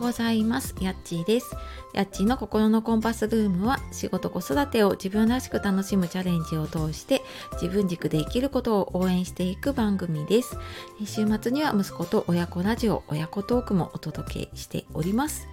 [0.00, 0.74] ございます。
[0.80, 1.54] やっちーです。
[1.94, 7.22] やっちーの心のコンパスルームは仕事子育てを自分らしく楽しむチャレンジを通して
[7.54, 10.56] 自分軸で生きることを応援していく番組です。
[11.04, 15.48] 週末には息子と親子ラジオ親子トークもお届けしております。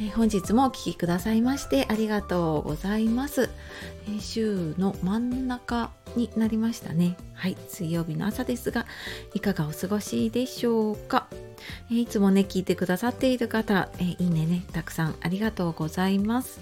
[0.00, 3.50] え本日もお聴きくださいましてありがとうございます。
[4.08, 7.16] え週の真ん中になりましたね。
[7.34, 8.86] はい水曜日の朝ですが
[9.34, 11.19] いかがお過ごしでしょうか？
[11.90, 16.60] えいつもね聞いてくださっている方、えいいねねたくさんありがとうございます。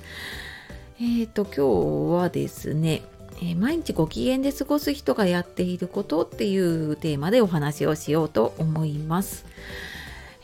[1.01, 3.03] えっ、ー、と今日はですね
[3.43, 9.45] え毎日ご機嫌で過ごす人がやっていることっていうテーマでお話をしようと思います、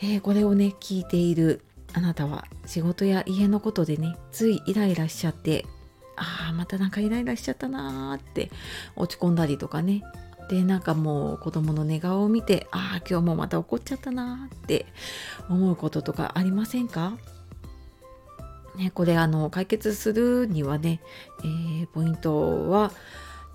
[0.01, 1.61] えー、これをね聞いている
[1.93, 5.65] あなたは仕事や家のことでねついイライラしちゃって
[6.15, 8.49] ああまたなんかイライラしちゃったなーって
[8.95, 10.01] 落ち込んだりとかね
[10.49, 14.85] でなんかもう子供の寝顔を見てああ今日もまた怒っちゃったなって
[15.49, 17.17] 思うこととかありませんか？
[18.75, 20.99] ね、これあの解決するにはね、
[21.39, 22.91] えー、ポイントは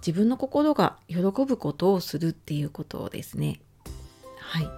[0.05, 3.60] 自分の心が喜ぶことをするっていうことですね。
[4.38, 4.69] はい。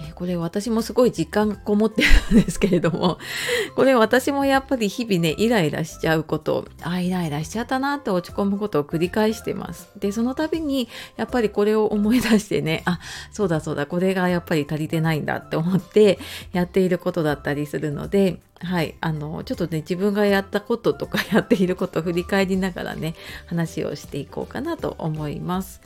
[0.00, 3.18] えー、これ私もすごい実感がこもってるんですけれども
[3.76, 13.00] これ私もやっぱり日々ねイライラしちゃうことあイライラしちゃったなって落ち込むことを繰り返してますでその度にやっぱりこれを思い出してねあ
[13.32, 16.18] そうだそうだこれがやっぱり足りてないんだって思って
[16.52, 23.14] やっていることだったりするのではい、あのちょっとね自分がやったこととかやっていることを振り返りながらね
[23.46, 25.80] 話をしていこうかなと思います。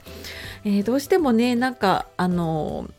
[0.65, 2.89] えー、どうしてもねなんかあの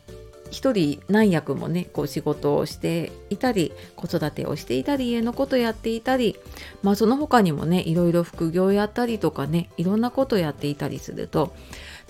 [0.55, 6.37] 一人何役もねこう仕事をしていたり子育てをしていたり家のことやっていたり
[6.81, 11.53] まあその他にもねいろいろ副業やったりとかねいろんなことやっていたりすると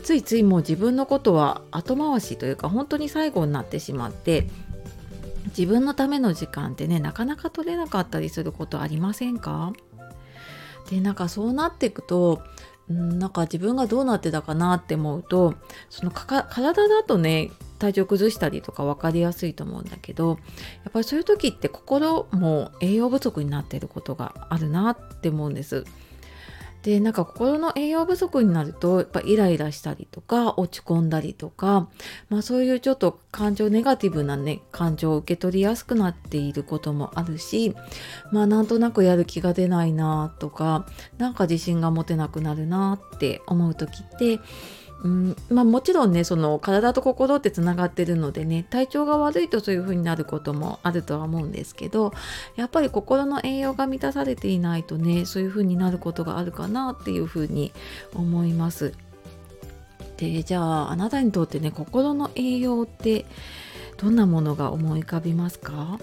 [0.03, 4.47] ついついもう自分のことは後回しというか本当に最後になってしまって
[5.47, 9.73] 自分のための時間ってねなかなか取れなかったりすることありませんか？
[10.91, 12.43] でなんかそうなっていくと
[12.91, 15.55] んなんか自分がどうなってたかなって思うと
[15.89, 17.49] その体だとね
[17.79, 20.35] 体調崩したりとか分かりやすいと思うんだけどや
[20.89, 25.85] っぱりそういう時って心も栄養不足になっていることがあるなって思うんです。
[26.85, 31.89] でなんか心の栄養不足になるとやっぱイライラしたりとか落ち込んだりとか、
[32.29, 37.75] まあ、そういうちょっと感情ネガティブなね感情を受け取りやすくなっていることもあるし
[38.31, 40.85] まあなんとなくやる気が出ないなとか
[41.17, 44.39] なんか自信が持てなくなるなって思う時って
[45.03, 52.11] うんまあ、もちろんねその体と心ってつながってるのでね体調が悪いとそういう風になることもあるとは思うんですけど
[52.55, 57.71] やっぱり心の栄養が満たされていないとねそういう風になることがあるかなっていう風に
[58.15, 58.93] 思います。
[60.17, 63.25] でじゃああなたにとってね心の栄養って
[63.97, 65.99] どんなものが思い浮かびますか？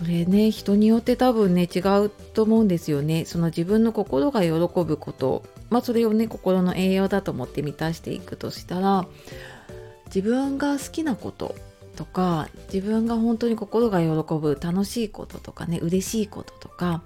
[0.00, 3.26] これね人によって多分ね違うと思うんですよね。
[3.26, 5.44] その自分の心が喜ぶこと。
[5.74, 9.06] まあそれをね心の栄養だと思って満たしていくとしたら
[10.06, 11.56] 自分が好きなこと
[11.96, 17.02] とか自分が本当に心が喜ぶ楽しいこととかね嬉しいこととか、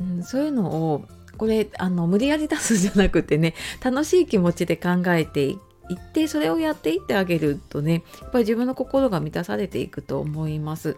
[0.00, 1.04] うん、そういうのを
[1.38, 5.58] これあの無理やり出すんじゃなくてね楽しい気持ちで考えてい
[5.94, 10.96] ってそれをやっていってあげるとねやっぱり自分の心が満たされていくと思います。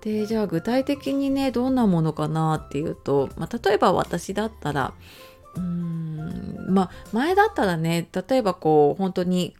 [0.00, 4.94] でじゃあ具体的にねどんなものかなっていうと、まあ、例えば私だったら
[5.58, 5.87] うん
[6.68, 9.54] まあ前だったらね例えばこう本当に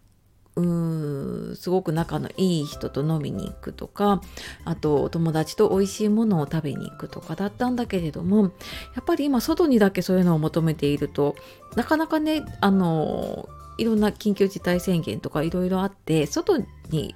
[0.57, 4.21] うーんすごく仲のいい人と飲みに行くとか
[4.65, 8.49] あとお友達と美味しいものを食べに行くとかだったんだけれどもや
[9.01, 11.37] っぱり今外にだけそういうのを求めていると
[11.77, 13.49] なかなかねあの
[13.79, 16.59] いろんな緊急事態宣言とかいろいろあって外
[16.91, 17.15] に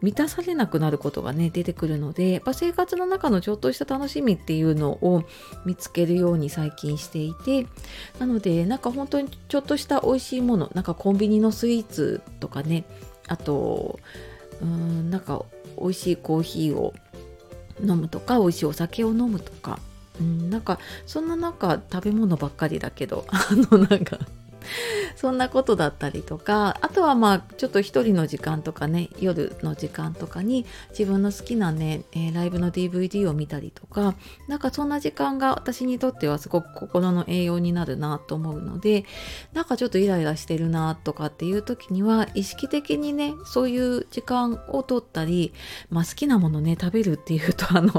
[0.00, 5.24] 満たされなくなることがね出てくるのでやっぱ生活の中のちょっとした楽しみっていうのを
[5.64, 7.66] 見つけるように最近していて
[8.18, 12.84] なのでなんか本当にちょっとした美味しいものなんかコンビニのスイーツとかね
[13.26, 13.98] あと
[14.62, 15.44] うんなんか
[15.80, 16.94] 美味しいコーヒーを
[17.80, 19.78] 飲むとか美味しいお酒を飲むとか
[20.20, 24.18] うん、なんかそんななんか食べ物ばっかりだけど あのなんか
[25.16, 34.14] そんなことだったりとかあとはまあちょっと一人の時間とかね夜の時間とかに自分の好きなね、えー、ライブの DVD を見たりとか
[34.46, 39.04] なんかそんな時間が私にとってはすごく心の栄養になるなと思うので
[39.52, 45.52] なんかちょっとイライラしてるなとかっていう時には意識的にねそういう時間を取ったり、
[45.90, 47.92] まあ、好きなものね食べるっていうとあの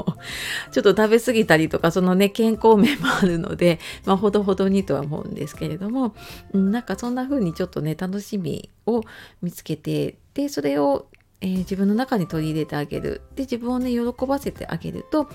[0.72, 6.14] ちょっと食べ過ぎたりとかそのね健康面もあるのでまあほどほどにとは思うんですけれども、
[6.52, 9.02] う、なんかそんな風にちょっとね楽しみを
[9.42, 11.06] 見つけてでそれを
[11.42, 13.22] えー、自分の中に取り入れてあげる。
[13.34, 15.28] で自分をね喜ばせてあげると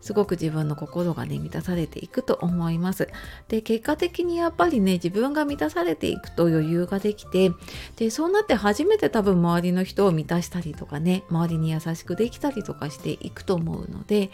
[0.00, 3.08] すごく自分の心がね満たされていくと思います。
[3.48, 7.52] で結果的にやっぱりね自分が満たされていくと余裕ができて
[7.96, 14.30] でそうなって初めて多分周りの人を満たしたりとかね周りに優しくできたりとかしていくと思うので、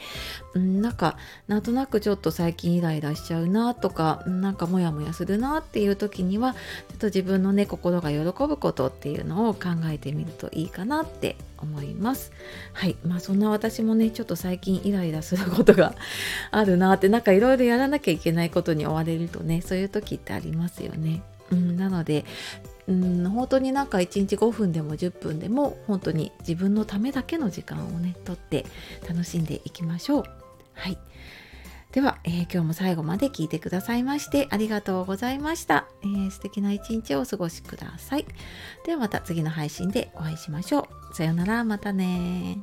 [0.59, 1.17] ん、なんか
[1.49, 6.59] なんとなくちょっと最近イライラしちゃうなとかなんかモヤモヤするなっていう時にはちょ
[6.95, 12.33] っと自分のね心が喜ぶことっていうのを考えてみるといいかなって思います
[12.73, 15.95] はいまあそんな私もねちょっと最近イライラすることが
[16.51, 21.23] あるなってなんかいろいろやらなきゃいけないことに追われるとねそういう時ってありますよね。
[21.51, 22.25] うん、なので
[22.87, 28.65] うん本当になんか1日5分でも10分でも本当に自分のためだけの時間をねとって
[29.09, 30.25] 楽しんでいきましょう。
[30.75, 30.99] はい
[31.95, 38.27] では、えー、今日も最後まで聞いてくださいましてありがとうございました、えー、素敵な一日をお過ごしください。
[38.85, 41.04] ではまた次の配信でお会いしましょう。
[41.15, 42.59] さようなら、またね